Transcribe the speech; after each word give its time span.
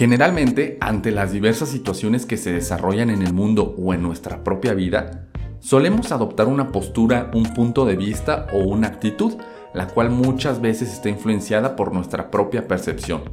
Generalmente, 0.00 0.78
ante 0.80 1.10
las 1.10 1.30
diversas 1.30 1.68
situaciones 1.68 2.24
que 2.24 2.38
se 2.38 2.54
desarrollan 2.54 3.10
en 3.10 3.20
el 3.20 3.34
mundo 3.34 3.74
o 3.76 3.92
en 3.92 4.00
nuestra 4.00 4.42
propia 4.42 4.72
vida, 4.72 5.26
solemos 5.58 6.10
adoptar 6.10 6.46
una 6.46 6.72
postura, 6.72 7.30
un 7.34 7.42
punto 7.42 7.84
de 7.84 7.96
vista 7.96 8.46
o 8.54 8.60
una 8.60 8.86
actitud, 8.86 9.34
la 9.74 9.88
cual 9.88 10.08
muchas 10.08 10.62
veces 10.62 10.90
está 10.90 11.10
influenciada 11.10 11.76
por 11.76 11.92
nuestra 11.92 12.30
propia 12.30 12.66
percepción. 12.66 13.24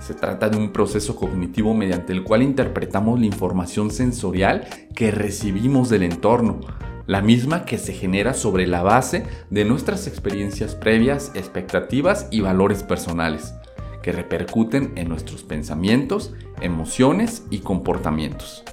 Se 0.00 0.14
trata 0.14 0.48
de 0.48 0.56
un 0.56 0.72
proceso 0.72 1.14
cognitivo 1.14 1.74
mediante 1.74 2.12
el 2.12 2.24
cual 2.24 2.42
interpretamos 2.42 3.20
la 3.20 3.26
información 3.26 3.92
sensorial 3.92 4.66
que 4.96 5.12
recibimos 5.12 5.90
del 5.90 6.02
entorno, 6.02 6.58
la 7.06 7.20
misma 7.20 7.64
que 7.64 7.78
se 7.78 7.92
genera 7.92 8.34
sobre 8.34 8.66
la 8.66 8.82
base 8.82 9.26
de 9.50 9.64
nuestras 9.64 10.08
experiencias 10.08 10.74
previas, 10.74 11.30
expectativas 11.36 12.26
y 12.32 12.40
valores 12.40 12.82
personales 12.82 13.54
que 14.02 14.12
repercuten 14.12 14.92
en 14.96 15.08
nuestros 15.08 15.42
pensamientos, 15.42 16.32
emociones 16.60 17.44
y 17.50 17.58
comportamientos. 17.58 18.64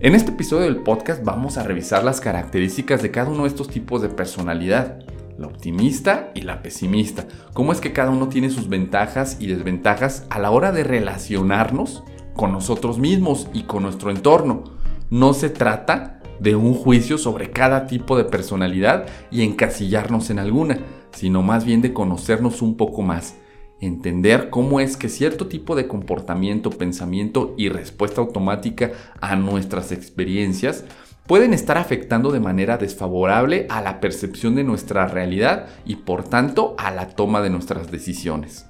En 0.00 0.14
este 0.14 0.32
episodio 0.32 0.64
del 0.64 0.82
podcast 0.82 1.24
vamos 1.24 1.56
a 1.56 1.62
revisar 1.62 2.04
las 2.04 2.20
características 2.20 3.02
de 3.02 3.10
cada 3.10 3.30
uno 3.30 3.44
de 3.44 3.48
estos 3.48 3.68
tipos 3.68 4.02
de 4.02 4.08
personalidad, 4.08 4.98
la 5.38 5.46
optimista 5.46 6.30
y 6.34 6.42
la 6.42 6.62
pesimista, 6.62 7.26
cómo 7.52 7.72
es 7.72 7.80
que 7.80 7.92
cada 7.92 8.10
uno 8.10 8.28
tiene 8.28 8.50
sus 8.50 8.68
ventajas 8.68 9.38
y 9.40 9.46
desventajas 9.46 10.26
a 10.30 10.38
la 10.38 10.50
hora 10.50 10.72
de 10.72 10.84
relacionarnos 10.84 12.04
con 12.34 12.52
nosotros 12.52 12.98
mismos 12.98 13.48
y 13.52 13.62
con 13.62 13.82
nuestro 13.82 14.10
entorno. 14.10 14.64
No 15.10 15.32
se 15.32 15.48
trata 15.48 16.20
de 16.40 16.56
un 16.56 16.74
juicio 16.74 17.16
sobre 17.16 17.50
cada 17.50 17.86
tipo 17.86 18.16
de 18.16 18.24
personalidad 18.24 19.06
y 19.30 19.42
encasillarnos 19.42 20.30
en 20.30 20.38
alguna, 20.38 20.78
sino 21.12 21.42
más 21.42 21.64
bien 21.64 21.80
de 21.80 21.92
conocernos 21.92 22.60
un 22.60 22.76
poco 22.76 23.02
más 23.02 23.36
entender 23.80 24.50
cómo 24.50 24.80
es 24.80 24.96
que 24.96 25.08
cierto 25.08 25.46
tipo 25.46 25.76
de 25.76 25.88
comportamiento, 25.88 26.70
pensamiento 26.70 27.54
y 27.58 27.68
respuesta 27.68 28.20
automática 28.20 28.92
a 29.20 29.36
nuestras 29.36 29.92
experiencias 29.92 30.84
pueden 31.26 31.54
estar 31.54 31.78
afectando 31.78 32.30
de 32.30 32.40
manera 32.40 32.76
desfavorable 32.76 33.66
a 33.70 33.80
la 33.80 34.00
percepción 34.00 34.54
de 34.54 34.64
nuestra 34.64 35.06
realidad 35.06 35.66
y 35.84 35.96
por 35.96 36.24
tanto 36.24 36.74
a 36.78 36.90
la 36.90 37.08
toma 37.08 37.40
de 37.40 37.50
nuestras 37.50 37.90
decisiones. 37.90 38.66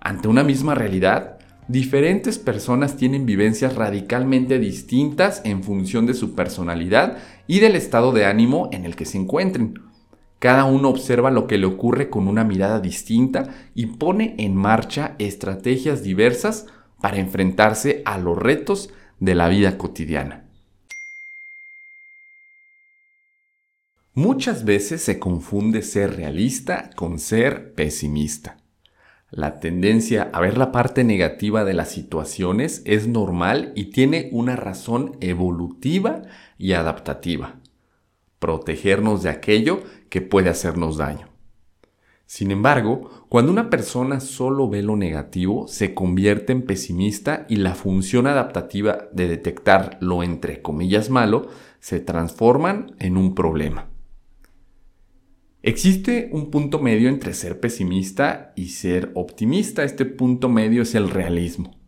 Ante 0.00 0.28
una 0.28 0.44
misma 0.44 0.74
realidad, 0.74 1.38
diferentes 1.68 2.38
personas 2.38 2.96
tienen 2.96 3.26
vivencias 3.26 3.74
radicalmente 3.74 4.58
distintas 4.58 5.42
en 5.44 5.62
función 5.62 6.06
de 6.06 6.14
su 6.14 6.34
personalidad 6.34 7.18
y 7.46 7.58
del 7.60 7.76
estado 7.76 8.12
de 8.12 8.26
ánimo 8.26 8.68
en 8.72 8.84
el 8.84 8.96
que 8.96 9.04
se 9.04 9.18
encuentren. 9.18 9.89
Cada 10.40 10.64
uno 10.64 10.88
observa 10.88 11.30
lo 11.30 11.46
que 11.46 11.58
le 11.58 11.66
ocurre 11.66 12.08
con 12.08 12.26
una 12.26 12.44
mirada 12.44 12.80
distinta 12.80 13.50
y 13.74 13.86
pone 13.86 14.34
en 14.38 14.56
marcha 14.56 15.14
estrategias 15.18 16.02
diversas 16.02 16.66
para 16.98 17.18
enfrentarse 17.18 18.00
a 18.06 18.16
los 18.16 18.38
retos 18.38 18.88
de 19.18 19.34
la 19.34 19.50
vida 19.50 19.76
cotidiana. 19.76 20.46
Muchas 24.14 24.64
veces 24.64 25.02
se 25.02 25.18
confunde 25.18 25.82
ser 25.82 26.16
realista 26.16 26.88
con 26.96 27.18
ser 27.18 27.74
pesimista. 27.74 28.56
La 29.30 29.60
tendencia 29.60 30.30
a 30.32 30.40
ver 30.40 30.56
la 30.56 30.72
parte 30.72 31.04
negativa 31.04 31.64
de 31.64 31.74
las 31.74 31.90
situaciones 31.90 32.80
es 32.86 33.06
normal 33.06 33.72
y 33.76 33.90
tiene 33.90 34.30
una 34.32 34.56
razón 34.56 35.18
evolutiva 35.20 36.22
y 36.56 36.72
adaptativa 36.72 37.59
protegernos 38.40 39.22
de 39.22 39.30
aquello 39.30 39.80
que 40.08 40.20
puede 40.20 40.50
hacernos 40.50 40.96
daño. 40.96 41.28
Sin 42.26 42.50
embargo, 42.50 43.26
cuando 43.28 43.50
una 43.50 43.70
persona 43.70 44.20
solo 44.20 44.68
ve 44.68 44.82
lo 44.82 44.96
negativo, 44.96 45.66
se 45.66 45.94
convierte 45.94 46.52
en 46.52 46.62
pesimista 46.62 47.44
y 47.48 47.56
la 47.56 47.74
función 47.74 48.26
adaptativa 48.26 49.08
de 49.12 49.28
detectar 49.28 49.98
lo 50.00 50.22
entre 50.22 50.62
comillas 50.62 51.10
malo 51.10 51.48
se 51.80 51.98
transforman 51.98 52.94
en 52.98 53.16
un 53.16 53.34
problema. 53.34 53.88
Existe 55.62 56.30
un 56.32 56.50
punto 56.50 56.78
medio 56.78 57.08
entre 57.08 57.34
ser 57.34 57.60
pesimista 57.60 58.52
y 58.56 58.68
ser 58.68 59.10
optimista. 59.14 59.82
Este 59.84 60.06
punto 60.06 60.48
medio 60.48 60.82
es 60.82 60.94
el 60.94 61.10
realismo. 61.10 61.79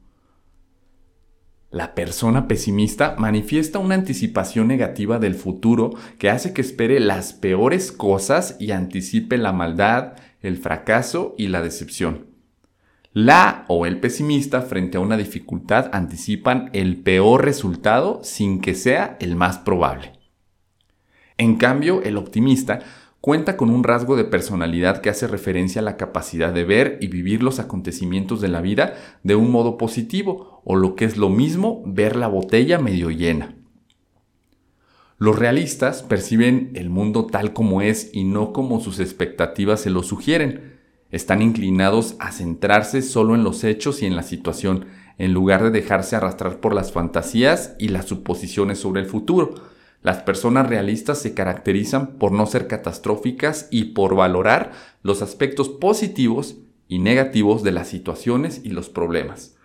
La 1.73 1.95
persona 1.95 2.49
pesimista 2.49 3.17
manifiesta 3.17 3.79
una 3.79 3.95
anticipación 3.95 4.69
negativa 4.69 5.19
del 5.19 5.35
futuro 5.35 5.95
que 6.19 6.29
hace 6.29 6.53
que 6.53 6.61
espere 6.61 7.01
las 7.01 7.33
peores 7.33 7.93
cosas 7.93 8.57
y 8.61 8.73
anticipe 8.73 9.39
la 9.39 9.55
maldad, 9.55 10.13
el 10.43 10.59
fracaso 10.59 11.35
y 11.39 11.49
la 11.49 11.63
decepción. 11.63 12.27
La 13.15 13.65
o 13.69 13.87
el 13.87 14.01
pesimista 14.01 14.61
frente 14.61 14.99
a 14.99 15.01
una 15.01 15.17
dificultad 15.17 15.89
anticipan 15.95 16.69
el 16.75 16.99
peor 16.99 17.43
resultado 17.43 18.21
sin 18.23 18.61
que 18.61 18.75
sea 18.75 19.17
el 19.19 19.35
más 19.35 19.57
probable. 19.57 20.13
En 21.39 21.57
cambio, 21.57 22.03
el 22.03 22.19
optimista 22.19 22.81
cuenta 23.23 23.57
con 23.57 23.71
un 23.71 23.85
rasgo 23.85 24.17
de 24.17 24.25
personalidad 24.25 25.01
que 25.01 25.09
hace 25.09 25.29
referencia 25.29 25.81
a 25.81 25.85
la 25.85 25.97
capacidad 25.97 26.53
de 26.53 26.65
ver 26.65 26.99
y 27.01 27.07
vivir 27.07 27.41
los 27.41 27.61
acontecimientos 27.61 28.41
de 28.41 28.49
la 28.49 28.61
vida 28.61 28.95
de 29.23 29.37
un 29.37 29.53
modo 29.53 29.79
positivo, 29.79 30.61
o 30.65 30.75
lo 30.75 30.97
que 30.97 31.05
es 31.05 31.17
lo 31.17 31.29
mismo, 31.31 31.85
ver 31.87 32.17
la 32.17 32.27
botella 32.27 32.81
medio 32.81 33.11
llena. 33.11 33.55
Los 35.19 35.39
realistas 35.39 36.03
perciben 36.03 36.73
el 36.75 36.91
mundo 36.91 37.27
tal 37.27 37.53
como 37.53 37.81
es 37.81 38.11
y 38.13 38.25
no 38.25 38.53
como 38.53 38.81
sus 38.81 38.99
expectativas 38.99 39.81
se 39.81 39.91
lo 39.91 40.03
sugieren. 40.03 40.81
Están 41.13 41.43
inclinados 41.43 42.17
a 42.19 42.33
centrarse 42.33 43.03
solo 43.03 43.37
en 43.37 43.45
los 43.45 43.63
hechos 43.63 44.03
y 44.03 44.07
en 44.07 44.17
la 44.17 44.25
situación, 44.25 44.87
en 45.19 45.33
lugar 45.33 45.63
de 45.63 45.71
dejarse 45.71 46.17
arrastrar 46.17 46.59
por 46.59 46.75
las 46.75 46.91
fantasías 46.91 47.77
y 47.79 47.87
las 47.87 48.07
suposiciones 48.07 48.81
sobre 48.81 49.01
el 49.01 49.07
futuro 49.07 49.55
las 50.03 50.23
personas 50.23 50.69
realistas 50.69 51.19
se 51.19 51.33
caracterizan 51.33 52.19
por 52.19 52.33
no 52.33 52.47
ser 52.47 52.67
catastróficas 52.67 53.69
y 53.71 53.85
por 53.87 54.17
valorar 54.17 54.73
los 55.03 55.23
aspectos 55.23 55.69
positivos 55.69 56.57
y 56.89 56.99
negativos 56.99 57.63
de 57.63 57.73
las 57.73 57.89
situaciones 57.89 58.61
y 58.65 58.71
los 58.71 58.89
problemas. 58.89 59.57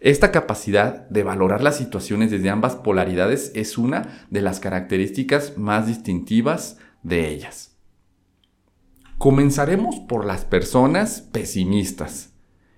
Esta 0.00 0.32
capacidad 0.32 1.08
de 1.08 1.22
valorar 1.22 1.62
las 1.62 1.76
situaciones 1.76 2.30
desde 2.30 2.50
ambas 2.50 2.74
polaridades 2.76 3.52
es 3.54 3.76
una 3.76 4.26
de 4.30 4.42
las 4.42 4.60
características 4.60 5.58
más 5.58 5.86
distintivas 5.86 6.78
de 7.02 7.28
ellas. 7.28 7.76
Comenzaremos 9.18 10.00
por 10.00 10.24
las 10.24 10.44
personas 10.44 11.20
pesimistas 11.20 12.32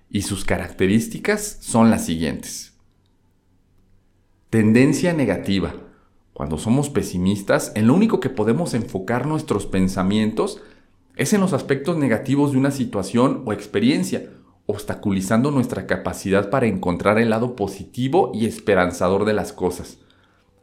y 0.09 0.23
sus 0.23 0.45
características 0.45 1.57
son 1.61 1.89
las 1.89 2.05
siguientes. 2.05 2.73
Tendencia 4.49 5.13
negativa 5.13 5.88
cuando 6.39 6.57
somos 6.57 6.89
pesimistas, 6.89 7.73
en 7.75 7.87
lo 7.87 7.93
único 7.93 8.21
que 8.21 8.29
podemos 8.29 8.73
enfocar 8.73 9.27
nuestros 9.27 9.65
pensamientos 9.65 10.61
es 11.17 11.33
en 11.33 11.41
los 11.41 11.51
aspectos 11.51 11.97
negativos 11.97 12.53
de 12.53 12.57
una 12.57 12.71
situación 12.71 13.43
o 13.45 13.51
experiencia, 13.51 14.29
obstaculizando 14.65 15.51
nuestra 15.51 15.85
capacidad 15.85 16.49
para 16.49 16.67
encontrar 16.67 17.19
el 17.19 17.29
lado 17.29 17.57
positivo 17.57 18.31
y 18.33 18.45
esperanzador 18.45 19.25
de 19.25 19.33
las 19.33 19.51
cosas. 19.51 19.97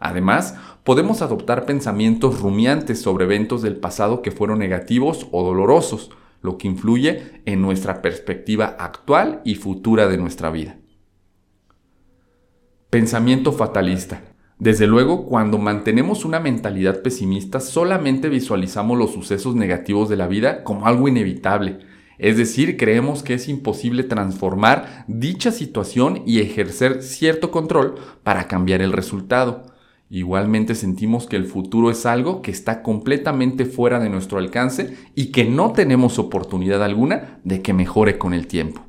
Además, 0.01 0.55
podemos 0.83 1.21
adoptar 1.21 1.67
pensamientos 1.67 2.41
rumiantes 2.41 3.03
sobre 3.03 3.27
eventos 3.27 3.61
del 3.61 3.77
pasado 3.77 4.23
que 4.23 4.31
fueron 4.31 4.59
negativos 4.59 5.29
o 5.31 5.45
dolorosos, 5.45 6.11
lo 6.41 6.57
que 6.57 6.69
influye 6.69 7.43
en 7.45 7.61
nuestra 7.61 8.01
perspectiva 8.01 8.77
actual 8.79 9.43
y 9.45 9.57
futura 9.57 10.09
de 10.09 10.17
nuestra 10.17 10.49
vida. 10.49 10.79
Pensamiento 12.89 13.53
fatalista. 13.53 14.36
Desde 14.59 14.87
luego, 14.87 15.27
cuando 15.27 15.59
mantenemos 15.59 16.25
una 16.25 16.41
mentalidad 16.41 17.03
pesimista, 17.03 17.61
solamente 17.61 18.31
visualizamos 18.31 18.97
los 18.97 19.13
sucesos 19.13 19.55
negativos 19.55 20.09
de 20.09 20.17
la 20.17 20.29
vida 20.29 20.65
como 20.65 20.87
algo 20.87 21.09
inevitable. 21.09 21.81
Es 22.19 22.39
decir, 22.39 22.79
creemos 22.79 23.23
que 23.23 23.35
es 23.35 23.49
imposible 23.49 24.03
transformar 24.03 25.05
dicha 25.09 25.53
situación 25.53 26.23
y 26.25 26.41
ejercer 26.41 27.03
cierto 27.03 27.51
control 27.51 27.97
para 28.23 28.49
cambiar 28.49 28.81
el 28.81 28.95
resultado. 28.95 29.67
Igualmente 30.09 30.75
sentimos 30.75 31.27
que 31.27 31.37
el 31.37 31.45
futuro 31.45 31.91
es 31.91 32.07
algo 32.07 32.41
que 32.41 32.51
está 32.51 32.83
completamente 32.83 33.67
fuera 33.67 33.99
de 33.99 34.09
nuestro 34.09 34.39
alcance 34.39 34.97
y 35.15 35.33
que 35.33 35.45
no 35.45 35.73
tenemos 35.73 36.19
oportunidad 36.19 36.83
alguna 36.83 37.41
de 37.45 37.61
que 37.61 37.75
mejore 37.75 38.17
con 38.17 38.33
el 38.33 38.47
tiempo. 38.47 38.87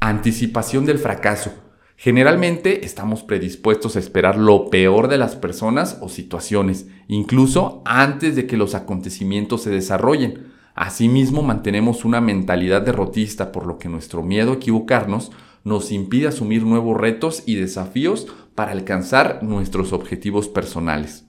Anticipación 0.00 0.84
del 0.84 0.98
fracaso. 0.98 1.69
Generalmente 2.02 2.86
estamos 2.86 3.24
predispuestos 3.24 3.94
a 3.94 3.98
esperar 3.98 4.38
lo 4.38 4.70
peor 4.70 5.08
de 5.08 5.18
las 5.18 5.36
personas 5.36 5.98
o 6.00 6.08
situaciones, 6.08 6.86
incluso 7.08 7.82
antes 7.84 8.34
de 8.36 8.46
que 8.46 8.56
los 8.56 8.74
acontecimientos 8.74 9.64
se 9.64 9.70
desarrollen. 9.70 10.46
Asimismo, 10.74 11.42
mantenemos 11.42 12.06
una 12.06 12.22
mentalidad 12.22 12.80
derrotista, 12.80 13.52
por 13.52 13.66
lo 13.66 13.76
que 13.78 13.90
nuestro 13.90 14.22
miedo 14.22 14.52
a 14.52 14.54
equivocarnos 14.54 15.30
nos 15.62 15.92
impide 15.92 16.28
asumir 16.28 16.64
nuevos 16.64 16.98
retos 16.98 17.42
y 17.44 17.56
desafíos 17.56 18.28
para 18.54 18.72
alcanzar 18.72 19.42
nuestros 19.42 19.92
objetivos 19.92 20.48
personales. 20.48 21.26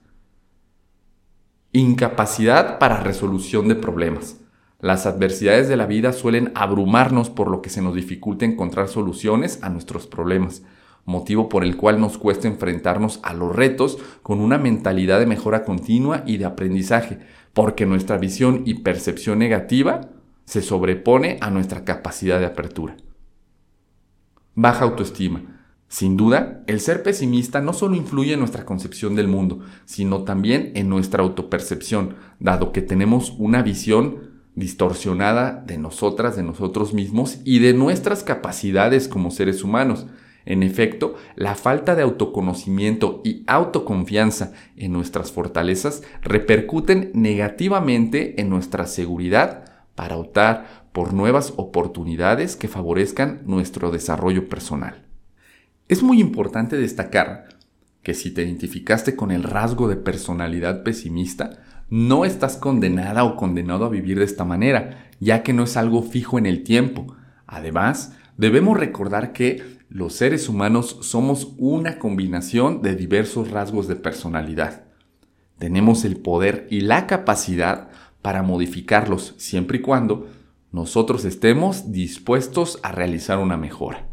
Incapacidad 1.74 2.79
para 2.79 3.03
resolución 3.03 3.67
de 3.67 3.75
problemas. 3.75 4.38
Las 4.81 5.06
adversidades 5.06 5.69
de 5.69 5.78
la 5.78 5.86
vida 5.86 6.12
suelen 6.12 6.51
abrumarnos 6.56 7.30
por 7.30 7.51
lo 7.51 7.62
que 7.62 7.69
se 7.69 7.83
nos 7.83 7.94
dificulta 7.94 8.45
encontrar 8.45 8.88
soluciones 8.88 9.60
a 9.62 9.69
nuestros 9.69 10.07
problemas, 10.07 10.63
motivo 11.06 11.50
por 11.50 11.63
el 11.63 11.78
cual 11.78 12.01
nos 12.01 12.18
cuesta 12.18 12.48
enfrentarnos 12.48 13.19
a 13.22 13.33
los 13.33 13.56
retos 13.56 14.00
con 14.24 14.42
una 14.42 14.57
mentalidad 14.57 15.19
de 15.19 15.28
mejora 15.28 15.63
continua 15.63 16.24
y 16.25 16.38
de 16.38 16.45
aprendizaje, 16.45 17.19
porque 17.54 17.86
nuestra 17.86 18.18
visión 18.18 18.63
y 18.66 18.75
percepción 18.75 19.38
negativa 19.38 20.01
se 20.45 20.63
sobrepone 20.63 21.38
a 21.42 21.51
nuestra 21.51 21.86
capacidad 21.86 22.39
de 22.39 22.48
apertura. 22.48 22.98
Baja 24.56 24.86
autoestima. 24.86 25.44
Sin 25.89 26.18
duda, 26.18 26.63
el 26.68 26.80
ser 26.80 27.04
pesimista 27.04 27.62
no 27.62 27.74
solo 27.74 27.95
influye 27.95 28.34
en 28.34 28.39
nuestra 28.39 28.66
concepción 28.66 29.13
del 29.13 29.27
mundo, 29.27 29.60
sino 29.86 30.24
también 30.24 30.72
en 30.74 30.89
nuestra 30.89 31.22
autopercepción, 31.22 32.16
dado 32.39 32.72
que 32.72 32.81
tenemos 32.81 33.36
una 33.38 33.62
visión 33.62 34.31
distorsionada 34.56 35.63
de 35.65 35.77
nosotras, 35.77 36.36
de 36.36 36.44
nosotros 36.44 36.94
mismos 36.94 37.39
y 37.45 37.59
de 37.59 37.74
nuestras 37.74 38.24
capacidades 38.24 39.07
como 39.07 39.31
seres 39.31 39.63
humanos. 39.63 40.07
En 40.45 40.63
efecto, 40.63 41.15
la 41.36 41.56
falta 41.56 41.95
de 41.95 42.01
autoconocimiento 42.01 43.21
y 43.24 43.44
autoconfianza 43.48 44.53
en 44.75 44.92
nuestras 44.92 45.31
fortalezas 45.31 46.01
repercuten 46.21 47.12
negativamente 47.13 48.42
en 48.42 48.50
nuestra 48.50 48.88
seguridad 48.88 49.65
para 49.95 50.18
optar 50.18 50.89
por 50.92 51.13
nuevas 51.13 51.53
oportunidades 51.57 52.56
que 52.56 52.68
favorezcan 52.68 53.42
nuestro 53.45 53.92
desarrollo 53.92 54.50
personal. 54.50 55.06
Es 55.88 56.01
muy 56.01 56.19
importante 56.19 56.75
destacar 56.75 57.50
que 58.01 58.13
si 58.13 58.31
te 58.31 58.44
identificaste 58.44 59.15
con 59.15 59.31
el 59.31 59.44
rasgo 59.44 59.88
de 59.88 59.95
personalidad 59.95 60.83
pesimista, 60.83 61.62
no 61.91 62.23
estás 62.23 62.55
condenada 62.55 63.25
o 63.25 63.35
condenado 63.35 63.85
a 63.85 63.89
vivir 63.89 64.17
de 64.17 64.23
esta 64.25 64.45
manera, 64.45 65.09
ya 65.19 65.43
que 65.43 65.51
no 65.51 65.63
es 65.63 65.75
algo 65.75 66.01
fijo 66.01 66.39
en 66.39 66.45
el 66.45 66.63
tiempo. 66.63 67.15
Además, 67.45 68.15
debemos 68.38 68.79
recordar 68.79 69.33
que 69.33 69.61
los 69.89 70.13
seres 70.13 70.47
humanos 70.47 70.97
somos 71.01 71.53
una 71.57 71.99
combinación 71.99 72.81
de 72.81 72.95
diversos 72.95 73.51
rasgos 73.51 73.89
de 73.89 73.97
personalidad. 73.97 74.85
Tenemos 75.57 76.05
el 76.05 76.15
poder 76.15 76.65
y 76.71 76.79
la 76.79 77.07
capacidad 77.07 77.89
para 78.21 78.41
modificarlos 78.41 79.35
siempre 79.38 79.79
y 79.79 79.81
cuando 79.81 80.29
nosotros 80.71 81.25
estemos 81.25 81.91
dispuestos 81.91 82.79
a 82.83 82.93
realizar 82.93 83.38
una 83.38 83.57
mejora. 83.57 84.11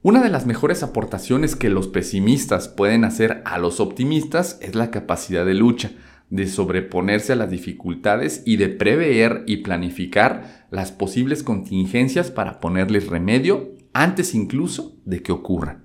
Una 0.00 0.22
de 0.22 0.28
las 0.28 0.46
mejores 0.46 0.84
aportaciones 0.84 1.56
que 1.56 1.70
los 1.70 1.88
pesimistas 1.88 2.68
pueden 2.68 3.02
hacer 3.02 3.42
a 3.44 3.58
los 3.58 3.80
optimistas 3.80 4.56
es 4.62 4.76
la 4.76 4.92
capacidad 4.92 5.44
de 5.44 5.54
lucha, 5.54 5.90
de 6.30 6.46
sobreponerse 6.46 7.32
a 7.32 7.36
las 7.36 7.50
dificultades 7.50 8.44
y 8.46 8.58
de 8.58 8.68
prever 8.68 9.42
y 9.46 9.56
planificar 9.58 10.66
las 10.70 10.92
posibles 10.92 11.42
contingencias 11.42 12.30
para 12.30 12.60
ponerles 12.60 13.08
remedio 13.08 13.74
antes 13.92 14.36
incluso 14.36 14.96
de 15.04 15.20
que 15.20 15.32
ocurran. 15.32 15.82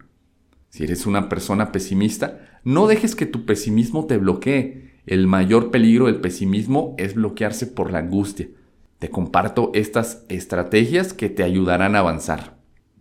Si 0.69 0.83
eres 0.83 1.07
una 1.07 1.27
persona 1.27 1.71
pesimista, 1.71 2.59
no 2.63 2.85
dejes 2.85 3.15
que 3.15 3.25
tu 3.25 3.47
pesimismo 3.47 4.05
te 4.05 4.17
bloquee. 4.17 4.91
El 5.07 5.25
mayor 5.25 5.71
peligro 5.71 6.05
del 6.05 6.21
pesimismo 6.21 6.93
es 6.99 7.15
bloquearse 7.15 7.65
por 7.65 7.91
la 7.91 7.99
angustia. 7.99 8.47
Te 8.99 9.09
comparto 9.09 9.71
estas 9.73 10.23
estrategias 10.29 11.13
que 11.13 11.29
te 11.29 11.41
ayudarán 11.41 11.95
a 11.95 11.99
avanzar. 11.99 12.52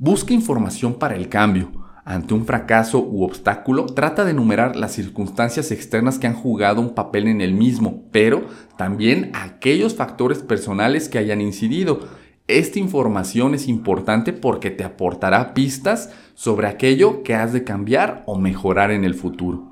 Busca 0.04 0.34
información 0.34 0.94
para 0.94 1.14
el 1.14 1.28
cambio. 1.28 1.70
Ante 2.04 2.34
un 2.34 2.44
fracaso 2.44 2.98
u 2.98 3.22
obstáculo, 3.22 3.86
trata 3.86 4.24
de 4.24 4.32
enumerar 4.32 4.74
las 4.74 4.90
circunstancias 4.90 5.70
externas 5.70 6.18
que 6.18 6.26
han 6.26 6.34
jugado 6.34 6.80
un 6.80 6.96
papel 6.96 7.28
en 7.28 7.40
el 7.40 7.54
mismo, 7.54 8.02
pero 8.10 8.48
también 8.76 9.30
aquellos 9.32 9.94
factores 9.94 10.40
personales 10.40 11.08
que 11.08 11.18
hayan 11.18 11.40
incidido. 11.40 12.00
Esta 12.48 12.80
información 12.80 13.54
es 13.54 13.68
importante 13.68 14.32
porque 14.32 14.72
te 14.72 14.82
aportará 14.82 15.54
pistas 15.54 16.10
sobre 16.34 16.66
aquello 16.66 17.22
que 17.22 17.36
has 17.36 17.52
de 17.52 17.62
cambiar 17.62 18.24
o 18.26 18.36
mejorar 18.36 18.90
en 18.90 19.04
el 19.04 19.14
futuro. 19.14 19.70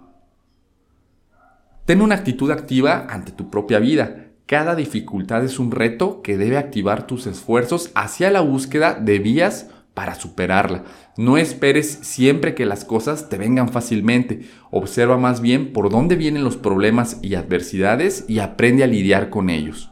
Ten 1.87 2.03
una 2.03 2.15
actitud 2.15 2.53
activa 2.53 3.05
ante 3.11 3.33
tu 3.33 3.51
propia 3.51 3.81
vida. 3.81 4.27
Cada 4.47 4.77
dificultad 4.77 5.45
es 5.45 5.59
un 5.59 5.73
reto 5.73 6.23
que 6.23 6.37
debe 6.37 6.57
activar 6.57 7.09
tus 7.09 7.27
esfuerzos 7.27 7.91
hacia 7.97 8.31
la 8.31 8.43
búsqueda 8.43 8.95
de 8.95 9.19
vías 9.19 9.71
para 10.01 10.15
superarla. 10.15 10.85
No 11.19 11.37
esperes 11.37 11.99
siempre 12.01 12.55
que 12.55 12.65
las 12.65 12.87
cosas 12.87 13.29
te 13.29 13.37
vengan 13.37 13.69
fácilmente. 13.69 14.49
Observa 14.71 15.19
más 15.19 15.43
bien 15.43 15.75
por 15.75 15.91
dónde 15.91 16.17
vienen 16.17 16.43
los 16.43 16.57
problemas 16.57 17.19
y 17.21 17.35
adversidades 17.35 18.25
y 18.27 18.39
aprende 18.39 18.83
a 18.83 18.87
lidiar 18.87 19.29
con 19.29 19.51
ellos. 19.51 19.91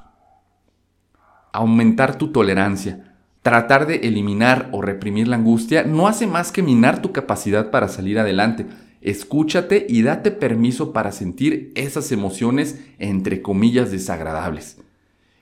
Aumentar 1.53 2.17
tu 2.17 2.29
tolerancia. 2.33 3.17
Tratar 3.43 3.87
de 3.87 3.97
eliminar 3.97 4.71
o 4.73 4.81
reprimir 4.81 5.29
la 5.29 5.37
angustia 5.37 5.83
no 5.83 6.09
hace 6.09 6.27
más 6.27 6.53
que 6.53 6.63
minar 6.63 7.03
tu 7.03 7.13
capacidad 7.13 7.71
para 7.71 7.89
salir 7.89 8.19
adelante. 8.19 8.65
Escúchate 9.03 9.85
y 9.91 10.01
date 10.01 10.31
permiso 10.31 10.95
para 10.95 11.13
sentir 11.13 11.71
esas 11.75 12.13
emociones 12.13 12.83
entre 12.99 13.43
comillas 13.43 13.91
desagradables. 13.91 14.79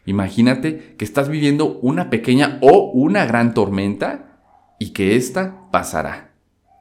Imagínate 0.06 0.96
que 0.98 1.04
estás 1.04 1.28
viviendo 1.28 1.78
una 1.82 2.10
pequeña 2.10 2.58
o 2.62 2.90
una 2.90 3.26
gran 3.26 3.54
tormenta 3.54 4.26
y 4.78 4.90
que 4.90 5.16
ésta 5.16 5.62
pasará. 5.70 6.32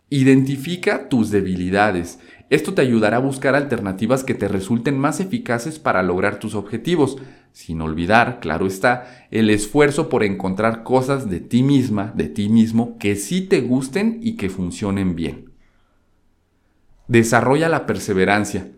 Identifica 0.09 1.09
tus 1.09 1.31
debilidades. 1.31 2.19
Esto 2.49 2.73
te 2.73 2.81
ayudará 2.81 3.17
a 3.17 3.21
buscar 3.21 3.55
alternativas 3.55 4.23
que 4.23 4.35
te 4.35 4.47
resulten 4.47 4.99
más 4.99 5.19
eficaces 5.19 5.79
para 5.79 6.03
lograr 6.03 6.39
tus 6.39 6.53
objetivos, 6.53 7.17
sin 7.51 7.81
olvidar, 7.81 8.39
claro 8.39 8.67
está, 8.67 9.27
el 9.31 9.49
esfuerzo 9.49 10.09
por 10.09 10.23
encontrar 10.23 10.83
cosas 10.83 11.29
de 11.29 11.39
ti 11.39 11.63
misma, 11.63 12.11
de 12.15 12.27
ti 12.27 12.49
mismo, 12.49 12.97
que 12.99 13.15
sí 13.15 13.41
te 13.41 13.61
gusten 13.61 14.19
y 14.21 14.35
que 14.35 14.49
funcionen 14.49 15.15
bien. 15.15 15.51
Desarrolla 17.07 17.69
la 17.69 17.85
perseverancia. 17.85 18.71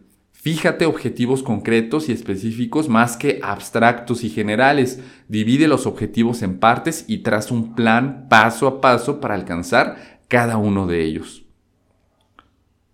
Fíjate 0.48 0.86
objetivos 0.86 1.44
concretos 1.44 2.08
y 2.08 2.14
específicos 2.14 2.88
más 2.88 3.18
que 3.18 3.42
abstractos 3.44 4.24
y 4.24 4.30
generales. 4.30 5.02
Divide 5.28 5.68
los 5.68 5.86
objetivos 5.86 6.42
en 6.42 6.58
partes 6.58 7.04
y 7.10 7.18
traza 7.18 7.54
un 7.54 7.76
plan 7.76 8.28
paso 8.30 8.66
a 8.66 8.80
paso 8.80 9.20
para 9.20 9.36
alcanzar 9.36 10.22
cada 10.30 10.56
uno 10.56 10.88
de 10.88 11.04
ellos. 11.04 11.44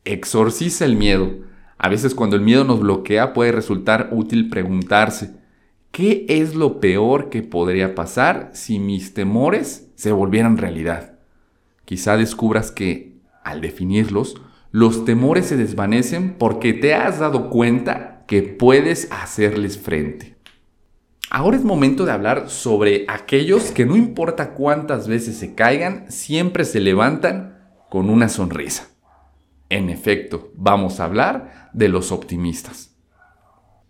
Exorciza 0.04 0.86
el 0.86 0.96
miedo. 0.96 1.32
A 1.78 1.90
veces 1.90 2.16
cuando 2.16 2.36
el 2.36 2.42
miedo 2.42 2.64
nos 2.64 2.80
bloquea 2.80 3.34
puede 3.34 3.52
resultar 3.52 4.10
útil 4.12 4.50
preguntarse, 4.50 5.36
¿qué 5.92 6.26
es 6.30 6.56
lo 6.56 6.80
peor 6.80 7.30
que 7.30 7.44
podría 7.44 7.94
pasar 7.94 8.50
si 8.54 8.80
mis 8.80 9.14
temores 9.14 9.92
se 9.94 10.12
volvieran 10.12 10.58
realidad? 10.58 11.20
Quizá 11.86 12.18
descubras 12.18 12.72
que, 12.72 13.20
al 13.44 13.62
definirlos, 13.62 14.42
los 14.74 15.06
temores 15.06 15.46
se 15.46 15.56
desvanecen 15.56 16.34
porque 16.34 16.74
te 16.74 16.96
has 16.96 17.20
dado 17.20 17.52
cuenta 17.52 18.24
que 18.26 18.42
puedes 18.42 19.08
hacerles 19.12 19.78
frente. 19.78 20.36
Ahora 21.30 21.58
es 21.58 21.64
momento 21.64 22.06
de 22.06 22.12
hablar 22.12 22.50
sobre 22.50 23.06
aquellos 23.08 23.70
que 23.70 23.86
no 23.86 23.96
importa 23.96 24.56
cuántas 24.56 25.08
veces 25.08 25.38
se 25.38 25.54
caigan, 25.54 26.12
siempre 26.12 26.66
se 26.66 26.80
levantan 26.80 27.60
con 27.88 28.10
una 28.10 28.30
sonrisa. 28.30 28.88
En 29.70 29.92
efecto, 29.92 30.52
vamos 30.56 31.00
a 31.00 31.06
hablar 31.06 31.70
de 31.74 31.90
los 31.90 32.12
optimistas. 32.12 32.96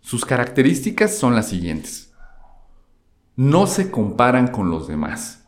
Sus 0.02 0.26
características 0.26 1.16
son 1.16 1.34
las 1.34 1.48
siguientes. 1.48 2.12
No 3.36 3.66
se 3.66 3.90
comparan 3.90 4.48
con 4.48 4.68
los 4.68 4.86
demás. 4.86 5.43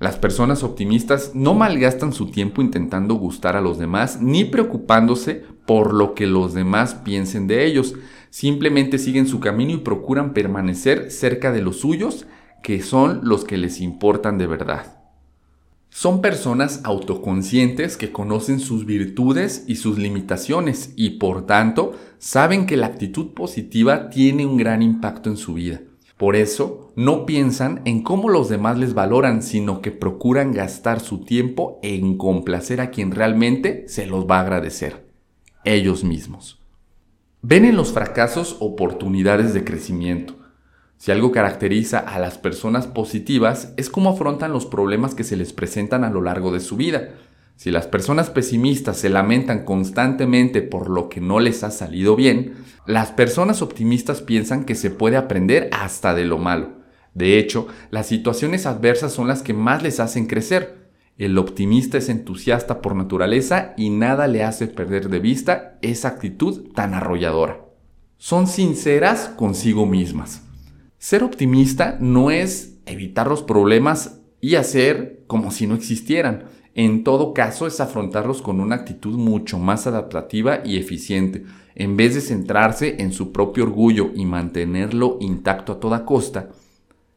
Las 0.00 0.16
personas 0.16 0.62
optimistas 0.62 1.32
no 1.34 1.52
malgastan 1.52 2.14
su 2.14 2.30
tiempo 2.30 2.62
intentando 2.62 3.16
gustar 3.16 3.54
a 3.54 3.60
los 3.60 3.78
demás 3.78 4.22
ni 4.22 4.46
preocupándose 4.46 5.44
por 5.66 5.92
lo 5.92 6.14
que 6.14 6.26
los 6.26 6.54
demás 6.54 6.94
piensen 6.94 7.46
de 7.46 7.66
ellos. 7.66 7.94
Simplemente 8.30 8.96
siguen 8.96 9.26
su 9.26 9.40
camino 9.40 9.72
y 9.72 9.76
procuran 9.76 10.32
permanecer 10.32 11.10
cerca 11.10 11.52
de 11.52 11.60
los 11.60 11.80
suyos, 11.80 12.26
que 12.62 12.80
son 12.80 13.20
los 13.24 13.44
que 13.44 13.58
les 13.58 13.82
importan 13.82 14.38
de 14.38 14.46
verdad. 14.46 15.02
Son 15.90 16.22
personas 16.22 16.80
autoconscientes 16.84 17.98
que 17.98 18.10
conocen 18.10 18.58
sus 18.58 18.86
virtudes 18.86 19.64
y 19.66 19.74
sus 19.74 19.98
limitaciones 19.98 20.94
y 20.96 21.18
por 21.18 21.44
tanto 21.44 21.92
saben 22.16 22.64
que 22.64 22.78
la 22.78 22.86
actitud 22.86 23.34
positiva 23.34 24.08
tiene 24.08 24.46
un 24.46 24.56
gran 24.56 24.80
impacto 24.80 25.28
en 25.28 25.36
su 25.36 25.52
vida. 25.52 25.82
Por 26.20 26.36
eso, 26.36 26.92
no 26.96 27.24
piensan 27.24 27.80
en 27.86 28.02
cómo 28.02 28.28
los 28.28 28.50
demás 28.50 28.76
les 28.76 28.92
valoran, 28.92 29.42
sino 29.42 29.80
que 29.80 29.90
procuran 29.90 30.52
gastar 30.52 31.00
su 31.00 31.24
tiempo 31.24 31.80
en 31.82 32.18
complacer 32.18 32.82
a 32.82 32.90
quien 32.90 33.10
realmente 33.10 33.86
se 33.88 34.04
los 34.04 34.26
va 34.26 34.36
a 34.36 34.40
agradecer, 34.42 35.06
ellos 35.64 36.04
mismos. 36.04 36.60
Ven 37.40 37.64
en 37.64 37.74
los 37.74 37.94
fracasos 37.94 38.58
oportunidades 38.60 39.54
de 39.54 39.64
crecimiento. 39.64 40.36
Si 40.98 41.10
algo 41.10 41.32
caracteriza 41.32 42.00
a 42.00 42.18
las 42.18 42.36
personas 42.36 42.86
positivas 42.86 43.72
es 43.78 43.88
cómo 43.88 44.10
afrontan 44.10 44.52
los 44.52 44.66
problemas 44.66 45.14
que 45.14 45.24
se 45.24 45.38
les 45.38 45.54
presentan 45.54 46.04
a 46.04 46.10
lo 46.10 46.20
largo 46.20 46.52
de 46.52 46.60
su 46.60 46.76
vida. 46.76 47.14
Si 47.60 47.70
las 47.70 47.86
personas 47.86 48.30
pesimistas 48.30 48.96
se 48.96 49.10
lamentan 49.10 49.66
constantemente 49.66 50.62
por 50.62 50.88
lo 50.88 51.10
que 51.10 51.20
no 51.20 51.40
les 51.40 51.62
ha 51.62 51.70
salido 51.70 52.16
bien, 52.16 52.54
las 52.86 53.10
personas 53.10 53.60
optimistas 53.60 54.22
piensan 54.22 54.64
que 54.64 54.74
se 54.74 54.88
puede 54.88 55.18
aprender 55.18 55.68
hasta 55.70 56.14
de 56.14 56.24
lo 56.24 56.38
malo. 56.38 56.70
De 57.12 57.38
hecho, 57.38 57.66
las 57.90 58.06
situaciones 58.06 58.64
adversas 58.64 59.12
son 59.12 59.28
las 59.28 59.42
que 59.42 59.52
más 59.52 59.82
les 59.82 60.00
hacen 60.00 60.24
crecer. 60.24 60.88
El 61.18 61.36
optimista 61.36 61.98
es 61.98 62.08
entusiasta 62.08 62.80
por 62.80 62.96
naturaleza 62.96 63.74
y 63.76 63.90
nada 63.90 64.26
le 64.26 64.42
hace 64.42 64.66
perder 64.66 65.10
de 65.10 65.18
vista 65.18 65.76
esa 65.82 66.08
actitud 66.08 66.72
tan 66.72 66.94
arrolladora. 66.94 67.66
Son 68.16 68.46
sinceras 68.46 69.28
consigo 69.36 69.84
mismas. 69.84 70.44
Ser 70.96 71.22
optimista 71.22 71.98
no 72.00 72.30
es 72.30 72.78
evitar 72.86 73.26
los 73.26 73.42
problemas 73.42 74.22
y 74.40 74.54
hacer 74.54 75.24
como 75.26 75.50
si 75.50 75.66
no 75.66 75.74
existieran 75.74 76.46
en 76.74 77.02
todo 77.02 77.34
caso, 77.34 77.66
es 77.66 77.80
afrontarlos 77.80 78.42
con 78.42 78.60
una 78.60 78.76
actitud 78.76 79.16
mucho 79.16 79.58
más 79.58 79.86
adaptativa 79.86 80.60
y 80.64 80.78
eficiente. 80.78 81.44
En 81.74 81.96
vez 81.96 82.14
de 82.14 82.20
centrarse 82.20 82.96
en 83.00 83.12
su 83.12 83.32
propio 83.32 83.64
orgullo 83.64 84.10
y 84.14 84.24
mantenerlo 84.24 85.18
intacto 85.20 85.72
a 85.72 85.80
toda 85.80 86.04
costa, 86.04 86.50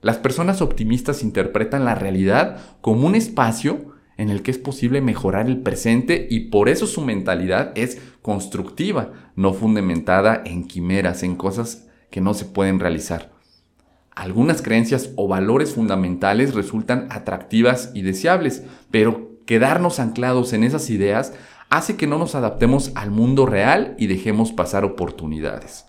las 0.02 0.18
personas 0.18 0.62
optimistas 0.62 1.24
interpretan 1.24 1.86
la 1.86 1.96
realidad 1.96 2.60
como 2.82 3.08
un 3.08 3.16
espacio 3.16 3.94
en 4.18 4.30
el 4.30 4.42
que 4.42 4.52
es 4.52 4.58
posible 4.58 5.02
mejorar 5.02 5.48
el 5.48 5.62
presente 5.62 6.28
y 6.30 6.42
por 6.52 6.70
eso 6.70 6.88
su 6.88 7.02
mentalidad 7.02 7.72
es 7.76 8.02
constructiva, 8.22 9.14
no 9.36 9.54
fundamentada 9.54 10.42
en 10.46 10.66
quimeras, 10.66 11.24
en 11.24 11.36
cosas 11.36 11.88
que 12.10 12.22
no 12.22 12.34
se 12.34 12.46
pueden 12.46 12.80
realizar. 12.80 13.32
Algunas 14.12 14.62
creencias 14.62 15.10
o 15.16 15.28
valores 15.28 15.74
fundamentales 15.74 16.54
resultan 16.54 17.08
atractivas 17.10 17.92
y 17.96 18.04
deseables, 18.04 18.64
pero 18.92 19.33
quedarnos 19.46 20.00
anclados 20.00 20.54
en 20.54 20.64
esas 20.64 20.90
ideas 20.90 21.34
hace 21.70 21.96
que 21.98 22.08
no 22.08 22.18
nos 22.18 22.36
adaptemos 22.36 22.92
al 22.96 23.12
mundo 23.12 23.46
real 23.46 23.96
y 23.98 24.08
dejemos 24.08 24.52
pasar 24.52 24.86
oportunidades. 24.86 25.86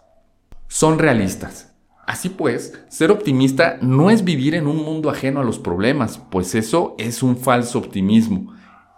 Son 0.69 0.99
realistas. 0.99 1.75
Así 2.07 2.29
pues, 2.29 2.73
ser 2.89 3.11
optimista 3.11 3.79
no 3.81 4.11
es 4.11 4.25
vivir 4.25 4.55
en 4.55 4.67
un 4.67 4.77
mundo 4.77 5.11
ajeno 5.11 5.41
a 5.41 5.45
los 5.45 5.59
problemas, 5.59 6.19
pues 6.31 6.55
eso 6.55 6.95
es 6.99 7.23
un 7.23 7.37
falso 7.37 7.79
optimismo. 7.79 8.55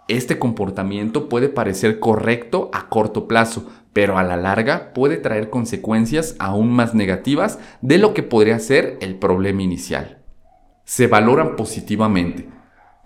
Este 0.07 0.39
comportamiento 0.39 1.27
puede 1.27 1.49
parecer 1.49 1.99
correcto 1.99 2.69
a 2.73 2.87
corto 2.87 3.27
plazo, 3.27 3.67
pero 3.93 4.17
a 4.17 4.23
la 4.23 4.37
larga 4.37 4.93
puede 4.93 5.17
traer 5.17 5.49
consecuencias 5.49 6.35
aún 6.39 6.71
más 6.71 6.93
negativas 6.93 7.59
de 7.81 7.97
lo 7.97 8.13
que 8.13 8.23
podría 8.23 8.59
ser 8.59 8.97
el 9.01 9.15
problema 9.15 9.61
inicial. 9.61 10.23
Se 10.85 11.07
valoran 11.07 11.57
positivamente, 11.57 12.47